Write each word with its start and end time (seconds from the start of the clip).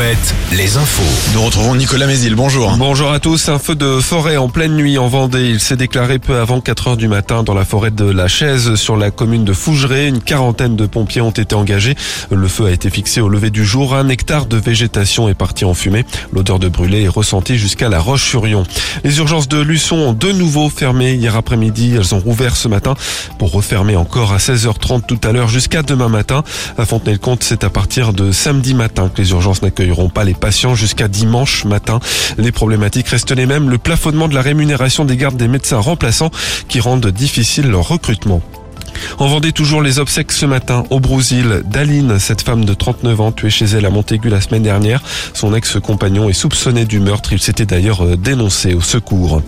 Alouette, 0.00 0.34
les 0.52 0.78
infos. 0.78 1.34
Nous 1.34 1.42
retrouvons 1.42 1.74
Nicolas 1.74 2.06
Mézil, 2.06 2.34
bonjour. 2.34 2.74
Bonjour 2.78 3.12
à 3.12 3.20
tous. 3.20 3.50
Un 3.50 3.58
feu 3.58 3.74
de 3.74 4.00
forêt 4.00 4.38
en 4.38 4.48
pleine 4.48 4.74
nuit 4.74 4.96
en 4.96 5.08
Vendée. 5.08 5.50
Il 5.50 5.60
s'est 5.60 5.76
déclaré 5.76 6.18
peu 6.18 6.38
avant 6.38 6.62
4 6.62 6.88
heures 6.88 6.96
du 6.96 7.06
matin 7.06 7.42
dans 7.42 7.52
la 7.52 7.66
forêt 7.66 7.90
de 7.90 8.06
la 8.06 8.26
Chaise 8.26 8.76
sur 8.76 8.96
la 8.96 9.10
commune 9.10 9.44
de 9.44 9.52
Fougeray. 9.52 10.08
Une 10.08 10.20
quarantaine 10.20 10.74
de 10.74 10.86
pompiers 10.86 11.20
ont 11.20 11.30
été 11.30 11.54
engagés. 11.54 11.96
Le 12.30 12.48
feu 12.48 12.66
a 12.66 12.70
été 12.70 12.88
fixé 12.88 13.20
au 13.20 13.28
lever 13.28 13.50
du 13.50 13.62
jour. 13.64 13.94
Un 13.94 14.08
hectare 14.08 14.46
de 14.46 14.56
végétation 14.56 15.28
est 15.28 15.34
parti 15.34 15.66
en 15.66 15.74
fumée. 15.74 16.06
L'odeur 16.32 16.58
de 16.58 16.68
brûlé 16.68 17.02
est 17.02 17.08
ressentie 17.08 17.58
jusqu'à 17.58 17.90
la 17.90 17.98
Roche-sur-Yon. 17.98 18.62
Les 19.04 19.18
urgences 19.18 19.48
de 19.48 19.60
Luçon 19.60 19.96
ont 19.96 20.12
de 20.14 20.32
nouveau 20.32 20.70
fermé 20.70 21.12
hier 21.12 21.36
après-midi. 21.36 21.94
Elles 21.96 22.14
ont 22.14 22.20
rouvert 22.20 22.56
ce 22.56 22.68
matin 22.68 22.94
pour 23.38 23.52
refermer 23.52 23.96
encore 23.96 24.32
à 24.32 24.38
16h30 24.38 25.02
tout 25.06 25.20
à 25.24 25.32
l'heure 25.32 25.48
jusqu'à 25.48 25.82
demain 25.82 26.08
matin. 26.08 26.42
À 26.78 26.86
Fontenay-le-Comte, 26.86 27.42
c'est 27.42 27.64
à 27.64 27.70
partir 27.70 28.14
de 28.14 28.32
samedi 28.32 28.72
matin 28.72 29.10
que 29.14 29.20
les 29.20 29.32
urgences 29.32 29.60
pas 30.08 30.24
les 30.24 30.34
patients 30.34 30.74
jusqu'à 30.74 31.08
dimanche 31.08 31.64
matin. 31.64 32.00
Les 32.38 32.52
problématiques 32.52 33.08
restent 33.08 33.32
les 33.32 33.46
mêmes. 33.46 33.68
Le 33.70 33.78
plafonnement 33.78 34.28
de 34.28 34.34
la 34.34 34.42
rémunération 34.42 35.04
des 35.04 35.16
gardes 35.16 35.36
des 35.36 35.48
médecins 35.48 35.78
remplaçants 35.78 36.30
qui 36.68 36.80
rendent 36.80 37.06
difficile 37.06 37.68
leur 37.70 37.88
recrutement. 37.88 38.42
En 39.18 39.26
Vendée, 39.26 39.52
toujours 39.52 39.82
les 39.82 39.98
obsèques 39.98 40.32
ce 40.32 40.46
matin 40.46 40.84
au 40.90 41.00
Brousil 41.00 41.62
d'Aline, 41.64 42.18
cette 42.18 42.42
femme 42.42 42.64
de 42.64 42.72
39 42.72 43.20
ans 43.20 43.32
tuée 43.32 43.50
chez 43.50 43.66
elle 43.66 43.84
à 43.84 43.90
Montaigu 43.90 44.28
la 44.28 44.40
semaine 44.40 44.62
dernière. 44.62 45.02
Son 45.34 45.54
ex-compagnon 45.54 46.28
est 46.28 46.34
soupçonné 46.34 46.84
du 46.84 47.00
meurtre. 47.00 47.32
Il 47.32 47.40
s'était 47.40 47.66
d'ailleurs 47.66 48.04
euh, 48.04 48.16
dénoncé 48.16 48.74
au 48.74 48.80
secours. 48.80 49.42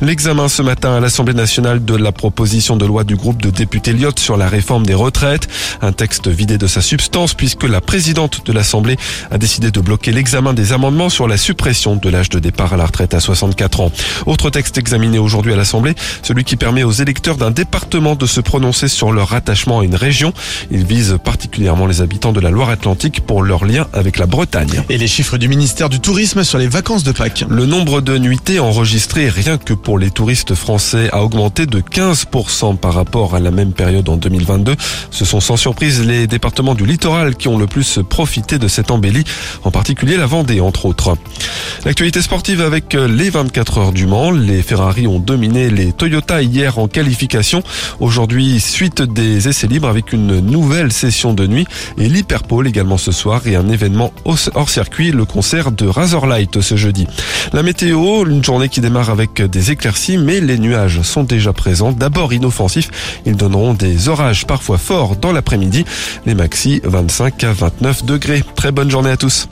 L'examen 0.00 0.48
ce 0.48 0.62
matin 0.62 0.94
à 0.94 1.00
l'Assemblée 1.00 1.34
nationale 1.34 1.84
de 1.84 1.94
la 1.94 2.12
proposition 2.12 2.76
de 2.76 2.86
loi 2.86 3.04
du 3.04 3.16
groupe 3.16 3.42
de 3.42 3.50
députés 3.50 3.92
Lyot 3.92 4.12
sur 4.16 4.36
la 4.36 4.48
réforme 4.48 4.86
des 4.86 4.94
retraites. 4.94 5.48
Un 5.82 5.92
texte 5.92 6.28
vidé 6.28 6.56
de 6.56 6.66
sa 6.66 6.80
substance 6.80 7.34
puisque 7.34 7.64
la 7.64 7.80
présidente 7.80 8.46
de 8.46 8.52
l'Assemblée 8.52 8.96
a 9.30 9.38
décidé 9.38 9.70
de 9.70 9.80
bloquer 9.80 10.12
l'examen 10.12 10.54
des 10.54 10.72
amendements 10.72 11.08
sur 11.08 11.28
la 11.28 11.36
suppression 11.36 11.96
de 11.96 12.08
l'âge 12.08 12.28
de 12.28 12.38
départ 12.38 12.72
à 12.72 12.76
la 12.76 12.86
retraite 12.86 13.14
à 13.14 13.20
64 13.20 13.80
ans. 13.80 13.92
Autre 14.26 14.50
texte 14.50 14.78
examiné 14.78 15.18
aujourd'hui 15.18 15.52
à 15.52 15.56
l'Assemblée, 15.56 15.94
celui 16.22 16.44
qui 16.44 16.56
permet 16.56 16.84
aux 16.84 16.92
électeurs 16.92 17.36
d'un 17.36 17.50
département 17.50 18.14
de 18.14 18.26
se 18.26 18.40
prononcer 18.40 18.88
sur 18.88 18.99
leur 19.10 19.28
rattachement 19.28 19.80
à 19.80 19.84
une 19.84 19.94
région. 19.94 20.32
Il 20.70 20.84
vise 20.84 21.16
particulièrement 21.24 21.86
les 21.86 22.02
habitants 22.02 22.32
de 22.32 22.40
la 22.40 22.50
Loire-Atlantique 22.50 23.22
pour 23.22 23.42
leur 23.42 23.64
lien 23.64 23.86
avec 23.92 24.18
la 24.18 24.26
Bretagne. 24.26 24.82
Et 24.88 24.98
les 24.98 25.08
chiffres 25.08 25.38
du 25.38 25.48
ministère 25.48 25.88
du 25.88 26.00
Tourisme 26.00 26.44
sur 26.44 26.58
les 26.58 26.68
vacances 26.68 27.02
de 27.02 27.12
Pâques. 27.12 27.44
Le 27.48 27.64
nombre 27.66 28.00
de 28.00 28.18
nuitées 28.18 28.60
enregistrées 28.60 29.28
rien 29.28 29.56
que 29.56 29.72
pour 29.72 29.98
les 29.98 30.10
touristes 30.10 30.54
français 30.54 31.08
a 31.12 31.22
augmenté 31.22 31.66
de 31.66 31.80
15% 31.80 32.76
par 32.76 32.94
rapport 32.94 33.34
à 33.34 33.40
la 33.40 33.50
même 33.50 33.72
période 33.72 34.08
en 34.08 34.16
2022. 34.16 34.76
Ce 35.10 35.24
sont 35.24 35.40
sans 35.40 35.56
surprise 35.56 36.04
les 36.04 36.26
départements 36.26 36.74
du 36.74 36.84
littoral 36.84 37.36
qui 37.36 37.48
ont 37.48 37.58
le 37.58 37.66
plus 37.66 38.00
profité 38.08 38.58
de 38.58 38.68
cette 38.68 38.90
embellie, 38.90 39.24
en 39.64 39.70
particulier 39.70 40.16
la 40.16 40.26
Vendée 40.26 40.60
entre 40.60 40.86
autres. 40.86 41.16
L'actualité 41.84 42.20
sportive 42.22 42.60
avec 42.60 42.94
les 42.94 43.30
24 43.30 43.78
heures 43.78 43.92
du 43.92 44.06
Mans. 44.06 44.30
Les 44.30 44.62
Ferrari 44.62 45.06
ont 45.06 45.20
dominé 45.20 45.70
les 45.70 45.92
Toyota 45.92 46.42
hier 46.42 46.78
en 46.78 46.88
qualification. 46.88 47.62
Aujourd'hui, 48.00 48.60
suite 48.60 48.89
des 48.98 49.48
essais 49.48 49.66
libres 49.66 49.88
avec 49.88 50.12
une 50.12 50.40
nouvelle 50.40 50.92
session 50.92 51.32
de 51.32 51.46
nuit 51.46 51.66
et 51.98 52.08
l'Hyperpole 52.08 52.66
également 52.66 52.98
ce 52.98 53.12
soir 53.12 53.46
et 53.46 53.56
un 53.56 53.68
événement 53.68 54.12
hors 54.24 54.68
circuit, 54.68 55.10
le 55.12 55.24
concert 55.24 55.70
de 55.70 55.86
Razorlight 55.86 56.60
ce 56.60 56.76
jeudi. 56.76 57.06
La 57.52 57.62
météo, 57.62 58.26
une 58.26 58.44
journée 58.44 58.68
qui 58.68 58.80
démarre 58.80 59.10
avec 59.10 59.42
des 59.42 59.70
éclaircies 59.70 60.18
mais 60.18 60.40
les 60.40 60.58
nuages 60.58 61.02
sont 61.02 61.22
déjà 61.22 61.52
présents. 61.52 61.92
D'abord 61.92 62.32
inoffensifs, 62.32 62.90
ils 63.26 63.36
donneront 63.36 63.74
des 63.74 64.08
orages 64.08 64.46
parfois 64.46 64.78
forts 64.78 65.16
dans 65.16 65.32
l'après-midi. 65.32 65.84
Les 66.26 66.34
maxi 66.34 66.80
25 66.84 67.44
à 67.44 67.52
29 67.52 68.04
degrés. 68.04 68.42
Très 68.56 68.72
bonne 68.72 68.90
journée 68.90 69.10
à 69.10 69.16
tous. 69.16 69.48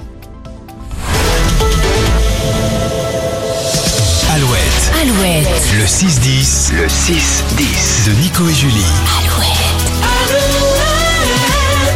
Alouette, 4.31 4.93
Alouette, 5.03 5.58
le 5.79 5.85
6-10. 5.85 6.73
Le 6.75 6.87
6-10. 6.89 8.07
De 8.07 8.13
Nico 8.21 8.49
et 8.49 8.53
Julie. 8.53 8.85
Alouette. 9.21 9.59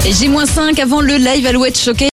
J-5 0.05 0.81
avant 0.81 1.01
le 1.01 1.17
live 1.17 1.47
Alouette 1.47 1.77
Choquet. 1.77 2.11